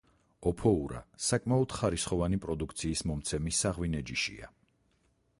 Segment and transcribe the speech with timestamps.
[0.51, 4.49] ოფოურა საკმაოდ ხარისხოვანი პროდუქციის მომცემი საღვინე ჯიშია.